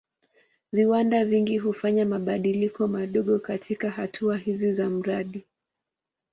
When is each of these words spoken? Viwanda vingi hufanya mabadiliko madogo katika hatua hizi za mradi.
Viwanda 0.71 1.25
vingi 1.25 1.57
hufanya 1.57 2.05
mabadiliko 2.05 2.87
madogo 2.87 3.39
katika 3.39 3.89
hatua 3.89 4.37
hizi 4.37 4.73
za 4.73 4.89
mradi. 4.89 5.43